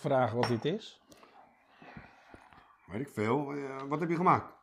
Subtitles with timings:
[0.00, 1.00] Ik vragen wat dit is?
[2.86, 3.52] Weet ik veel.
[3.52, 4.54] Eh, wat heb je gemaakt?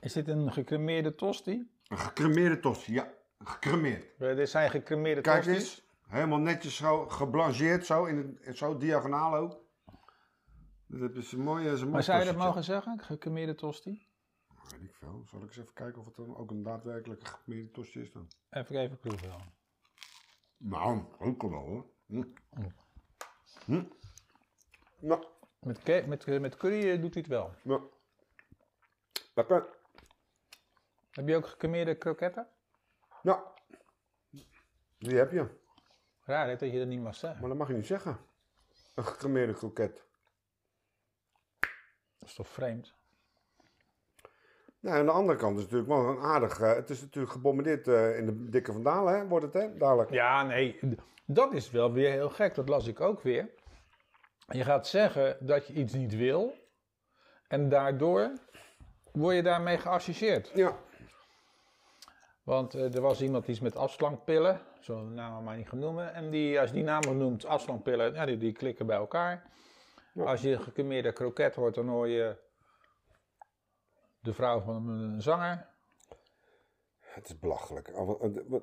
[0.00, 1.70] Is dit een gecremeerde tosti?
[1.88, 3.12] Een gecremeerde tosti, ja.
[3.38, 4.16] Gecremeerd.
[4.18, 5.62] Eh, Dit zijn gecremeerde Kijk tosties.
[5.62, 5.88] eens.
[6.06, 9.60] Helemaal netjes zo geblancheerd, zo, in het, zo diagonaal ook.
[10.86, 12.98] Dat is een mooie, is een mooi Maar zou je dat mogen zeggen?
[13.00, 14.06] Gecremeerde tosti?
[14.70, 15.22] Weet ik veel.
[15.26, 18.28] Zal ik eens even kijken of het dan ook een daadwerkelijke gecremeerde tosti is dan?
[18.50, 19.42] Even even proeven dan.
[20.56, 21.86] Nou, ook wel hoor.
[22.06, 22.22] Hm.
[25.82, 27.54] Met, met, eh, met curry eh, doet hij het wel.
[29.34, 29.66] Lekker.
[31.10, 32.46] Heb je ook gecremeerde kroketten?
[33.22, 33.40] Nou,
[34.98, 35.46] die heb je.
[36.24, 37.40] Raar hè, dat je dat niet mag zeggen.
[37.40, 38.18] Maar dat mag je niet zeggen.
[38.94, 40.04] Een gecremeerde kroket.
[42.18, 42.94] Dat is toch vreemd?
[44.80, 46.60] Nou, aan de andere kant is het natuurlijk wel een aardig...
[46.60, 47.86] eh, het is natuurlijk gebombardeerd
[48.16, 49.26] in de dikke vandalen, hè?
[49.26, 49.76] Wordt het, hè?
[49.76, 50.10] Dadelijk.
[50.10, 50.78] Ja, nee,
[51.24, 52.54] dat is wel weer heel gek.
[52.54, 53.50] Dat las ik ook weer.
[54.48, 56.54] Je gaat zeggen dat je iets niet wil.
[57.48, 58.32] En daardoor
[59.12, 60.50] word je daarmee geassocieerd.
[60.54, 60.76] Ja.
[62.42, 64.60] Want eh, er was iemand die is met afslankpillen.
[64.80, 66.14] Zo'n naam maar niet gaan noemen.
[66.14, 69.50] En die, als je die naam noemt, afslankpillen, ja, die, die klikken bij elkaar.
[70.14, 70.24] Ja.
[70.24, 72.36] Als je een gecremeerde kroket hoort, dan hoor je
[74.20, 75.66] de vrouw van een zanger.
[77.00, 77.92] Het is belachelijk.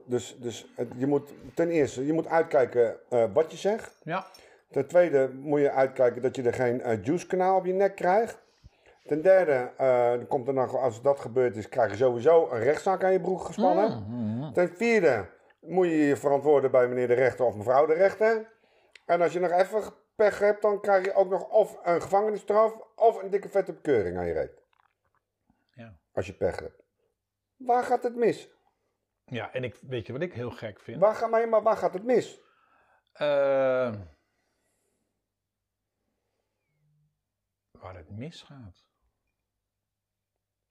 [0.06, 4.02] Dus, dus het- je moet ten eerste je moet uitkijken eh, wat je zegt.
[4.04, 4.26] Ja,
[4.72, 7.96] Ten tweede moet je uitkijken dat je er geen eh, juice kanaal op je nek
[7.96, 8.40] krijgt.
[9.04, 13.04] Ten derde, eh, komt er nog, als dat gebeurd is, krijg je sowieso een rechtszaak
[13.04, 14.06] aan je broek gespannen.
[14.08, 14.54] Mhm.
[14.54, 18.50] Ten vierde moet je je verantwoorden bij meneer de rechter of mevrouw de rechter.
[19.06, 19.84] En als je nog even
[20.16, 24.18] pech hebt, dan krijg je ook nog of een gevangenisstraf of een dikke vette bekeuring
[24.18, 24.62] aan je reet.
[25.74, 25.94] ja.
[26.14, 26.84] Als je pech hebt.
[27.56, 28.50] Waar gaat het mis?
[29.26, 31.00] ja, en ik, weet je wat ik heel gek vind?
[31.00, 32.40] Waar, ga, maar, maar waar gaat het mis?
[33.14, 33.94] Eh,
[37.82, 38.86] waar het misgaat.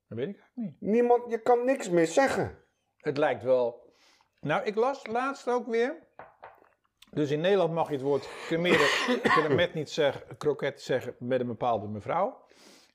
[0.08, 0.90] Dat weet ik eigenlijk niet.
[0.90, 2.58] Niemand, je kan niks meer zeggen.
[2.96, 3.94] Het lijkt wel.
[4.40, 6.08] Nou, ik las laatst ook weer.
[7.10, 8.86] Dus in Nederland mag je het woord cremeren,
[9.22, 12.44] cremet niet zeggen, kroket zeggen met een bepaalde mevrouw.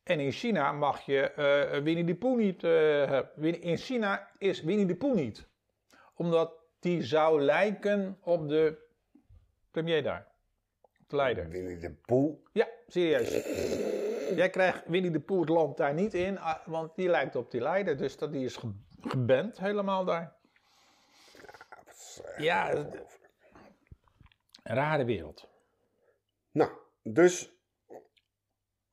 [0.03, 3.21] En in China mag je eh Winnie de Pooh niet eh,
[3.63, 5.47] In China is Winnie de Pooh niet.
[6.15, 8.77] Omdat die zou lijken op de
[9.71, 10.27] premier daar.
[10.81, 11.49] Op de leider.
[11.49, 12.43] Winnie de Poel.
[12.51, 13.83] Ja, serieus.
[14.35, 17.62] Jij krijgt Winnie de het land daar niet in, ah, want die lijkt op die
[17.62, 17.97] leider.
[17.97, 20.34] Dus dat, die is ge- geband helemaal daar.
[22.38, 22.90] Ja, een
[24.63, 25.47] rare wereld.
[26.51, 26.69] Nou,
[27.03, 27.53] dus.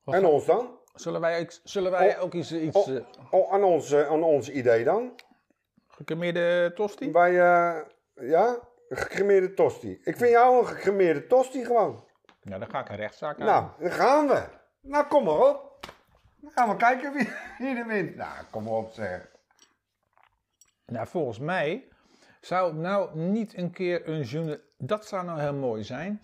[0.03, 0.79] Wat En ons dan?
[0.93, 4.07] Zullen wij, ook- zullen wij Oh, ook iets, iets Oh, eh, oh, aan, ons, eh,
[4.07, 5.19] aan ons idee dan?
[5.87, 7.11] gecremeerde tosti?
[7.11, 7.81] Wij, eh,
[8.29, 8.59] ja,
[8.89, 9.91] gecremeerde tosti.
[10.03, 12.07] Ik vind jou een gecremeerde tosti gewoon.
[12.41, 13.45] Nou, dan ga ik een rechtszaak aan.
[13.45, 14.61] Nou, dan gaan we.
[14.83, 15.79] Nou, kom maar op.
[16.35, 17.27] Dan gaan we kijken wie,
[17.67, 18.15] wie er wint.
[18.15, 19.31] Nou, kom maar op zeg.
[20.85, 21.87] Nou, volgens mij
[22.41, 24.61] zou nou niet een keer een journalist...
[24.77, 26.21] Dat zou nou heel mooi zijn.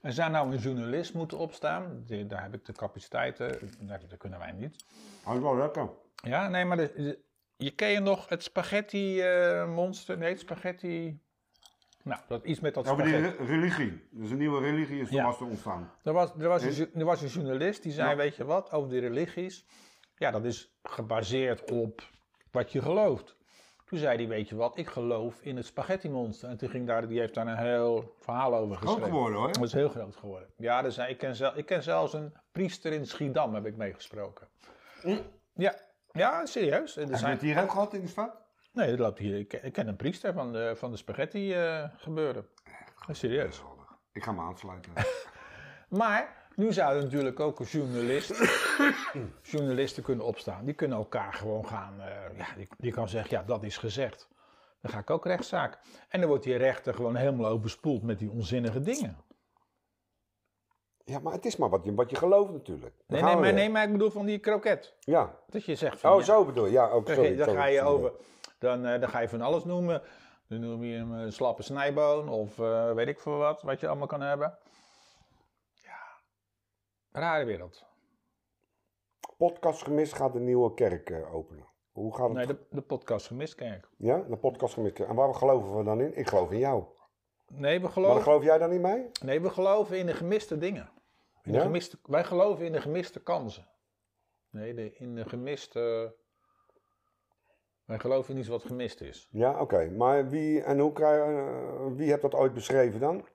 [0.00, 2.02] Er zou nou een journalist moeten opstaan.
[2.06, 3.70] Die- Daar heb ik de capaciteiten.
[3.78, 4.84] Nou, dat kunnen wij niet.
[5.24, 5.88] Dat is wel lekker.
[6.14, 7.18] Ja, nee, maar de, de-
[7.56, 10.18] je ken je nog het spaghetti eh, monster?
[10.18, 11.20] Nee, het spaghetti...
[12.08, 13.44] Nou, dat iets met dat Over die spaghetti.
[13.44, 14.08] religie.
[14.10, 15.24] Dus een nieuwe religie is Ja.
[15.24, 15.92] vast ontstaan.
[16.02, 18.16] Er was, er, was een, er was een journalist die zei, Ja.
[18.16, 19.66] weet je wat, over die religies.
[20.16, 22.02] Ja, dat is gebaseerd op
[22.50, 23.36] wat je gelooft.
[23.84, 26.48] Toen zei hij, weet je wat, ik geloof in het spaghetti monster.
[26.48, 29.10] En toen ging daar, die heeft daar een heel verhaal over Groot geschreven.
[29.12, 29.52] geworden hoor.
[29.52, 30.48] Dat is heel groot geworden.
[30.56, 33.76] Ja, dus hij, ik, ken zel, ik ken zelfs een priester in Schiedam, heb ik
[33.76, 34.48] meegesproken.
[35.54, 35.74] Ja,
[36.12, 36.96] ja, serieus.
[36.96, 38.36] Er Heb je zijn, het hier ook gehad in de stad?
[38.78, 39.38] Nee, dat loopt hier.
[39.38, 42.46] Ik, ken- een priester van de, van de spaghetti eh, gebeuren.
[43.10, 43.58] Serieus.
[43.58, 43.96] Geweldig.
[44.12, 44.92] Ik ga me aansluiten.
[45.88, 48.32] Maar nu zou er natuurlijk ook een journalist,
[49.42, 50.64] journalisten kunnen opstaan.
[50.64, 54.28] Die kunnen elkaar gewoon gaan, eh, ja, die, die kan zeggen, ja, dat is gezegd.
[54.80, 55.78] Dan ga ik ook rechtszaak.
[56.08, 59.16] En dan wordt die rechter gewoon helemaal overspoeld met die onzinnige dingen.
[61.08, 62.94] Ja, maar het is maar wat je, wat je gelooft natuurlijk.
[63.06, 64.94] Nee, nee, maar, nee, maar ik bedoel van die kroket.
[65.00, 65.34] Ja.
[65.46, 66.72] Dat je zegt van, Oh, ja, zo bedoel je.
[66.72, 67.36] Ja, ook dan, sorry.
[67.36, 68.12] ga- dan ga je over,
[68.58, 70.02] dan, eh, dan ga je van alles noemen.
[70.48, 73.88] Dan noem je hem een slappe snijboon of eh, weet ik veel wat, wat je
[73.88, 74.58] allemaal kan hebben.
[75.72, 75.98] Ja,
[77.20, 77.84] rare wereld.
[79.36, 81.66] Podcast gemist gaat de nieuwe kerk eh, openen.
[81.92, 82.36] Hoe gaat het?
[82.36, 83.88] Nee, de, de podcast gemist, kijk.
[83.96, 84.98] Ja, de podcast gemist.
[84.98, 86.16] En waar geloven we dan in?
[86.16, 86.84] Ik geloof in jou.
[87.48, 88.22] Nee, we Maar geloven...
[88.22, 89.10] geloof jij dan in mij?
[89.22, 90.90] Nee, we geloven in de gemiste dingen.
[91.48, 91.64] In de Ja?
[91.64, 93.66] gemiste, wij geloven in de gemiste kansen.
[94.50, 96.14] Nee, de, in de gemiste
[97.84, 99.28] Wij geloven in iets wat gemist is.
[99.30, 99.90] Ja, oké.
[99.90, 103.26] Maar wie en hoe krijg, eh, wie hebt dat ooit beschreven dan?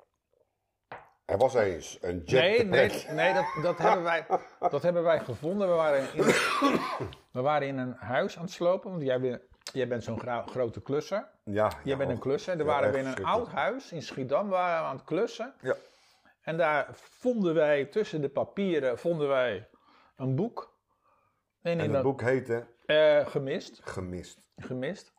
[1.26, 4.26] Er was eens een Jack Nee, nee, nee dat, dat, hebben wij,
[4.70, 5.68] dat hebben wij gevonden.
[5.70, 6.24] We waren, in,
[7.32, 9.42] we waren in een huis aan het slopen, want jij, bent-
[9.74, 11.30] jij bent zo'n grote klusser.
[11.44, 12.22] Ja, Jij ja, bent een och.
[12.22, 12.54] klusser.
[12.54, 15.54] Er Ja, waren we in een oud huis in Schiedam waren we aan het klussen.
[15.62, 15.76] Ja.
[16.44, 19.70] En daar vonden wij tussen de papieren vonden wij
[20.16, 20.78] een boek.
[21.62, 24.48] En, in En dat het boek heette eh, gemist, Gemist.
[24.58, 25.14] gemist.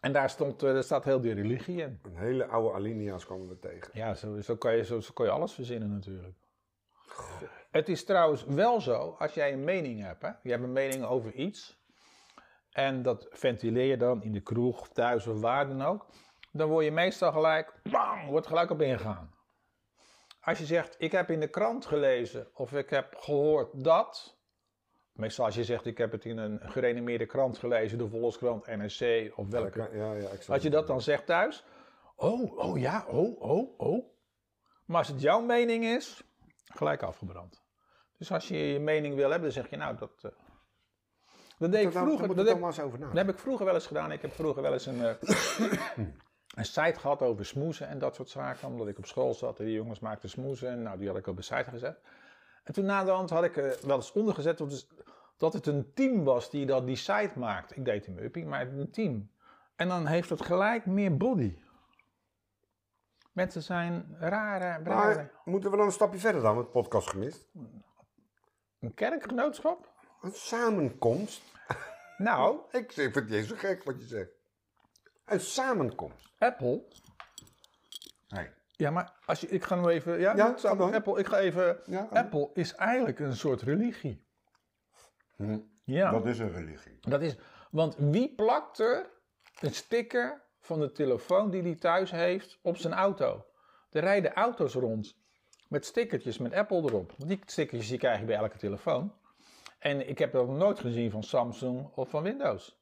[0.00, 2.00] En daar stond, eh, er staat heel die religie in.
[2.02, 3.90] Een hele oude alinea's kwamen we tegen.
[3.92, 6.36] Ja, zo, zo, kan je, zo, zo kan je alles verzinnen natuurlijk.
[7.70, 10.28] Het is trouwens wel zo, als jij een mening hebt, hè?
[10.42, 11.78] je hebt een mening over iets,
[12.70, 16.06] en dat ventileer je dan in de kroeg, thuis of waar dan ook,
[16.52, 19.34] dan word je meestal gelijk, bang, wordt gelijk op ingegaan.
[20.40, 24.38] Als je zegt, ik heb in de krant gelezen, of ik heb gehoord dat,
[25.12, 29.32] meestal als je zegt, ik heb het in een gerenommeerde krant gelezen, de Volkskrant, NRC
[29.38, 31.64] of welke, Ja, ja, als je dat dan zegt thuis,
[32.16, 34.04] oh, oh ja, oh, oh, oh.
[34.84, 36.22] Maar als het jouw mening is,
[36.64, 37.62] gelijk afgebrand.
[38.18, 40.12] Dus als je je mening wil hebben, dan zeg je nou dat.
[40.22, 40.30] eh,
[41.58, 42.26] dat deed ik Daar vroeger.
[42.28, 42.46] heb, dat
[43.16, 44.12] heb ik vroeger wel eens gedaan.
[44.12, 45.14] Ik heb vroeger wel eens een, eh,
[46.54, 48.68] een site gehad over smoesen en dat soort zaken.
[48.68, 50.68] Omdat ik op school zat en die jongens maakten smoesen.
[50.68, 52.00] En nou, die had ik op de site gezet.
[52.64, 54.86] En toen na de hand had ik er wel eens ondergezet dat het,
[55.36, 57.74] dat het een team was die dat, die site maakte.
[57.74, 59.30] Ik deed hem uppie, maar een team.
[59.76, 61.58] En dan heeft het gelijk meer body.
[63.32, 64.84] Mensen zijn rare, rare.
[64.84, 67.48] Maar moeten we dan een stapje verder dan, met podcast gemist?
[68.80, 69.92] Een kerkgenootschap?
[70.22, 71.42] Een samenkomst?
[72.18, 74.39] Nou, Ik vind het niet zo gek wat je zegt.
[75.30, 76.32] Een samenkomst.
[76.38, 76.82] Apple.
[78.28, 78.48] Nee.
[78.70, 80.20] Ja, maar als je, ik ga nu even.
[80.20, 80.54] Ja, Ja.
[80.94, 81.18] Apple.
[81.18, 81.80] Ik ga even.
[81.86, 84.24] Ja, Apple is eigenlijk een soort religie.
[85.36, 86.10] Hm, Ja.
[86.10, 86.98] Dat is een religie.
[87.00, 87.36] Dat is,
[87.70, 89.10] want wie plakt er
[89.60, 93.44] een sticker van de telefoon die hij thuis heeft op zijn auto?
[93.90, 95.16] Er rijden auto's rond
[95.68, 97.12] met stickertjes met Apple erop.
[97.16, 99.14] Want die stickertjes die krijg je bij elke telefoon.
[99.78, 102.79] En ik heb dat nog nooit gezien van Samsung of van Windows.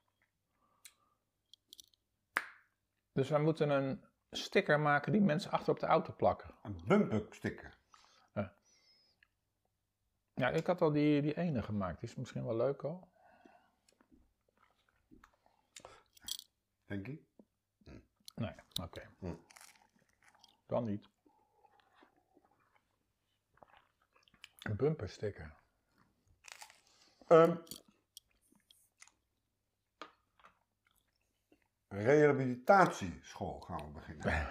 [3.19, 6.55] Dus wij moeten een sticker maken die mensen achter op de auto plakken.
[6.62, 7.76] Een bumper sticker.
[10.35, 12.00] Ja, ik had al die, die ene gemaakt.
[12.00, 13.09] Die is misschien wel leuk al.
[16.87, 17.23] Denk je?
[18.35, 19.11] Nee, oké.
[19.19, 19.35] Hm.
[20.67, 21.09] Dan niet.
[24.59, 25.55] Een bumper sticker.
[27.26, 27.56] Ehm
[32.02, 34.48] rehabilitatieschool gaan we beginnen.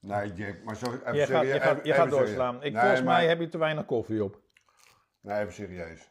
[0.00, 1.54] Nee, Jack, maar sorry, even Je gaat, serieus.
[1.54, 2.54] je gaat, je even- gaat doorslaan.
[2.62, 4.40] Ik, Nee, volgens maar- mij heb je te weinig koffie op.
[5.20, 6.10] Nee, even serieus.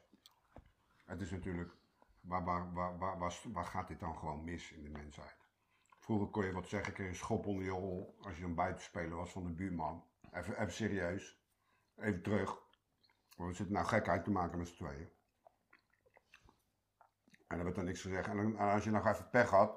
[1.06, 1.72] Het is natuurlijk,
[2.22, 5.36] waar, waar, waar, waar, waar, gaat dit dan gewoon mis in de mensheid?
[6.00, 8.56] Vroeger kon je wat zeggen, kreeg je een schop onder je hol als je een
[8.56, 10.06] buitenspeler was van de buurman.
[10.32, 11.40] Even, even serieus.
[11.98, 12.58] Even terug.
[13.38, 15.10] We zitten nou gekheid te maken met z'n tweeën.
[17.52, 18.28] En er werd dan niks gezegd.
[18.28, 19.68] En, dan- en als je nog even pech had,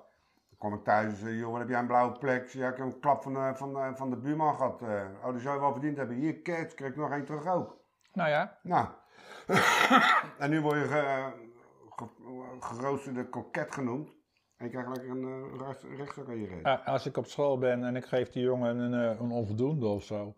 [0.48, 2.48] dan kwam ik thuis en zei, joh, wat heb jij een blauwe plek?
[2.48, 4.82] Ja, ik heb een klap van, de- van, van de buurman gehad.
[4.82, 5.02] eh.
[5.24, 6.16] oh, die zou je wel verdiend hebben.
[6.16, 7.76] Hier, kijk, krijg ik nog één terug ook.
[8.12, 8.86] Nou ja, Nou,
[10.38, 11.32] en nu word je ge,
[11.96, 14.08] ge- geroosterde koket genoemd.
[14.56, 16.62] En je krijgt lekker een uh, recht, rechtszaak aan je reet.
[16.64, 19.86] eh, als ik op school ben en ik geef die jongen een, eh, een onvoldoende
[19.86, 20.34] of zo.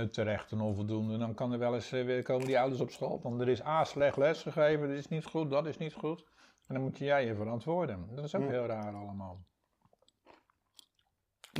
[0.00, 1.18] Eh, terecht een onvoldoende.
[1.18, 3.20] Dan kan er wel eens eh, weer komen die ouders op school.
[3.22, 6.24] Want er is A slecht les gegeven, dit is niet goed, dat is niet goed.
[6.66, 8.06] En dan moet jij je verantwoorden.
[8.14, 8.48] Dat is ook Hm.
[8.50, 9.40] heel raar allemaal.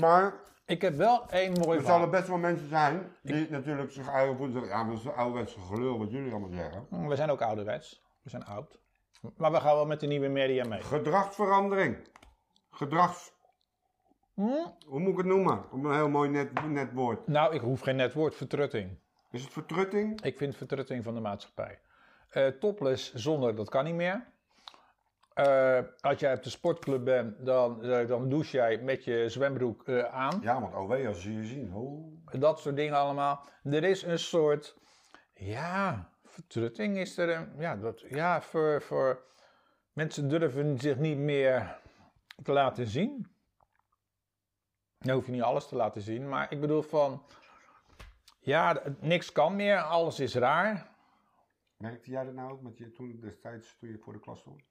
[0.00, 0.35] Maar
[0.66, 4.52] Ik heb wel één mooi er zullen best wel mensen zijn die natuurlijk zich eigen
[4.52, 7.09] zeggen, Ja, maar dat is ouderwetse gelul wat jullie allemaal zeggen.
[7.09, 8.02] We zijn ook ouderwets.
[8.23, 8.80] We zijn oud.
[9.37, 10.80] Maar we gaan wel met de nieuwe media mee.
[10.80, 12.09] Gedragsverandering.
[12.71, 13.33] Gedrags...
[14.38, 14.66] Hm?
[14.87, 15.64] Hoe moet ik het noemen?
[15.73, 17.26] Op een heel mooi net, net woord.
[17.26, 18.35] Nou, ik hoef geen net woord.
[18.35, 18.99] Vertrutting.
[19.30, 20.23] Is het vertrutting?
[20.23, 21.78] Ik vind vertrutting van de maatschappij.
[22.28, 24.26] Eh topless zonder, dat kan niet meer.
[25.35, 29.88] Eh, als jij op de sportclub bent, dan, eh, dan douche jij met je zwembroek
[30.11, 30.38] aan.
[30.42, 31.75] Ja, want OW als je zien.
[31.75, 32.40] Oh.
[32.40, 33.45] Dat soort dingen allemaal.
[33.62, 34.76] Er is een soort,
[35.35, 37.28] ja, vertrutting is er.
[37.28, 39.23] Een, ja, dat, ja voor, voor
[39.92, 41.78] mensen durven zich niet meer
[42.42, 43.37] te laten zien.
[44.99, 47.23] Dan hoef je niet alles te laten zien, maar ik bedoel van,
[48.40, 50.97] ja, niks kan meer, alles is raar.
[51.76, 54.62] Merkte jij dat nou ook met je toen destijds toen je voor de klas stond?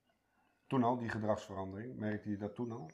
[0.67, 1.95] Toen al, die gedragsverandering.
[1.95, 2.91] Merkte je dat toen al?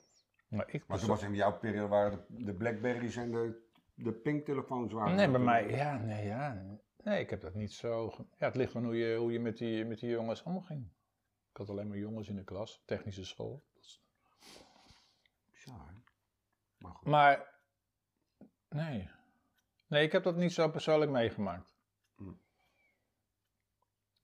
[0.48, 3.62] Nou, ik Maar zoals in jouw periode waren de, de Blackberries en de,
[3.94, 5.16] de pinktelefoons waren.
[5.16, 6.66] Nee, bij toen- mij, ja, nee, ja.
[7.04, 8.14] Nee, ik heb dat niet zo.
[8.38, 10.92] Ja, het ligt maar hoe je, hoe je met, die, met die jongens omging.
[11.52, 13.64] Ik had alleen maar jongens in de klas, technische school.
[15.66, 15.94] Ja, hè?
[16.84, 17.08] Maar goed.
[17.08, 17.48] Maar,
[18.70, 19.10] nee.
[19.88, 21.76] Nee, ik heb dat niet zo persoonlijk meegemaakt.
[22.16, 22.24] Hm.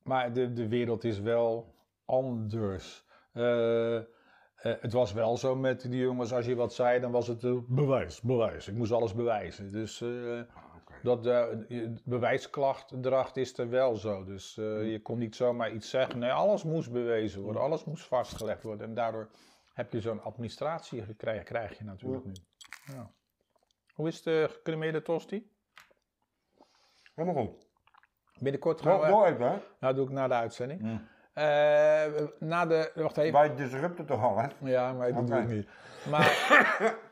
[0.04, 1.75] Maar de, de wereld is wel
[2.06, 3.06] anders.
[3.34, 4.04] Eh, eh,
[4.56, 7.58] het was wel zo met die jongens, als je wat zei, dan was het eh,
[7.68, 8.68] bewijs, bewijs.
[8.68, 9.72] Ik moest alles bewijzen.
[9.72, 10.94] Dus eh, Ah, oké.
[11.04, 14.24] dat uh, bewijsklachtdracht is er wel zo.
[14.24, 16.20] Dus eh, je kon niet zomaar iets zeggen.
[16.20, 18.88] Nee, alles moest bewezen worden, alles moest vastgelegd worden.
[18.88, 19.30] En daardoor
[19.74, 22.34] heb je zo'n administratie gekregen, krijg je natuurlijk nu.
[22.93, 23.12] Ja.
[23.93, 25.51] Hoe is de gecremeerde tosti?
[27.15, 27.67] Helemaal goed.
[28.39, 29.08] Binnenkort gaan we...
[29.08, 29.58] door even, hè?
[29.79, 30.81] Nou, doe ik na de uitzending.
[31.34, 31.46] Eh,
[32.39, 32.91] na de...
[32.96, 33.39] Wacht even.
[33.39, 34.48] Wij disrupten toch al, hè?
[34.60, 35.67] Ja, maar dat doe ik niet.
[36.10, 36.29] Maar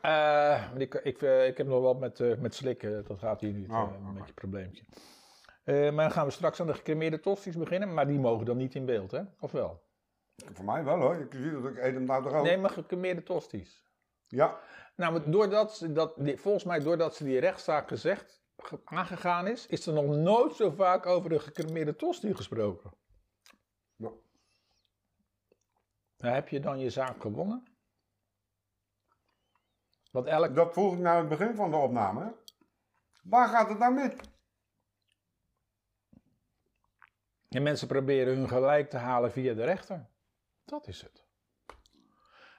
[0.02, 3.04] eh, ik, ik, eh, ik heb nog wat met, eh, met slikken.
[3.04, 3.70] Dat gaat hier niet.
[3.70, 4.06] Oh, eh.
[4.06, 4.84] Een beetje een probleempje.
[5.64, 7.94] Eh, maar dan gaan we straks aan de gecremeerde tosti's beginnen.
[7.94, 9.22] Maar die mogen dan niet in beeld, hè?
[9.40, 9.82] Of wel?
[10.52, 11.16] Voor mij wel, hoor.
[11.16, 12.44] Ik zie dat ik eet hem nou toch ook.
[12.44, 13.86] Nee, maar gecremeerde tosti's.
[14.28, 14.60] Ja.
[14.96, 19.86] Nou, doordat ze dat, volgens mij doordat ze die rechtszaak gezegd, ge- aangegaan is, is
[19.86, 22.92] er nog nooit zo vaak over de gecremeerde tosti gesproken.
[23.96, 24.10] Ja.
[26.16, 27.76] Nou, heb je dan je zaak gewonnen?
[30.10, 30.54] Want elk...
[30.54, 32.36] Dat vroeg ik nou in het begin van de opname.
[33.22, 34.14] Waar gaat het nou mis?
[37.48, 40.10] En mensen proberen hun gelijk te halen via de rechter.
[40.64, 41.27] Dat is het.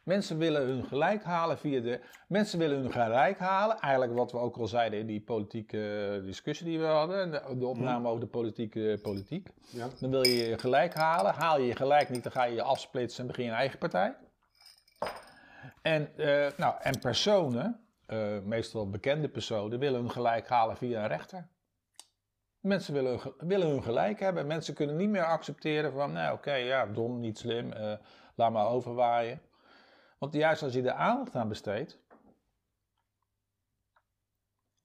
[0.10, 2.00] Mensen willen hun gelijk halen via de.
[2.28, 3.80] Mensen willen hun gelijk halen.
[3.80, 7.32] Eigenlijk wat we ook al zeiden in die politieke discussie die we hadden.
[7.32, 9.50] De, de opname over de politieke politiek.
[9.70, 9.88] Ja.
[10.00, 11.34] Dan wil je je gelijk halen.
[11.34, 13.80] Haal je je gelijk niet, dan ga je je afsplitsen en begin je een eigen
[13.80, 14.16] partij.
[15.82, 21.08] En, eh, nou, en personen, eh, meestal bekende personen, willen hun gelijk halen via een
[21.08, 21.48] rechter.
[22.60, 24.48] Mensen willen, willen hun gelijk hebben.
[24.48, 27.94] Mensen kunnen niet meer accepteren van, nou oké, ja, dom, niet slim, eh,
[28.36, 29.42] laat maar overwaaien.
[30.20, 32.00] Want juist als je er aandacht aan besteedt,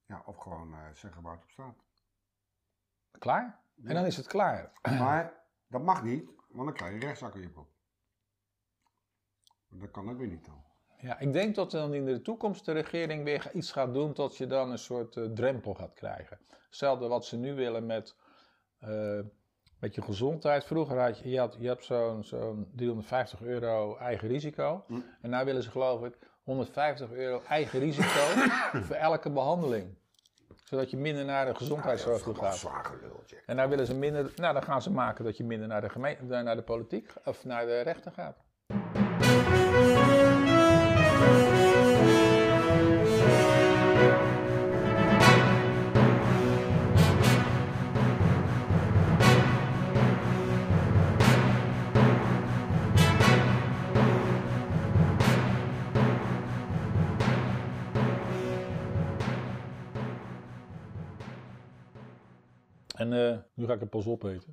[0.07, 1.85] ja, of gewoon eh, zeggen waar het op staat.
[3.19, 3.63] klaar.
[3.85, 4.73] En dan is het klaar.
[4.83, 7.69] Maar dat mag niet, want dan krijg je rechtszaak in je kop.
[9.69, 10.65] Dat kan ook weer niet dan.
[10.97, 14.37] Ja, ik denk dat dan in de toekomst de regering weer iets gaat doen tot
[14.37, 16.39] je dan een soort eh, drempel gaat krijgen.
[16.67, 18.17] Hetzelfde wat ze nu willen met,
[18.79, 19.21] eh,
[19.85, 20.65] met je gezondheid.
[20.65, 24.85] Vroeger had je, je, had, je hebt zo'n zo'n 350 euro eigen risico.
[24.87, 24.95] Hm.
[25.21, 28.21] En nu willen ze geloof ik 150 euro eigen risico
[28.87, 29.95] voor elke behandeling.
[30.65, 32.57] Zodat je minder naar de gezondheidszorg toe gaat.
[32.57, 32.91] Zwaar.
[33.47, 35.89] En daar willen ze minder, nou dan gaan ze maken dat je minder naar de,
[35.89, 38.44] gemeente, naar de politiek of naar de rechter gaat.
[63.65, 64.53] Nu ga ik het pas opeten.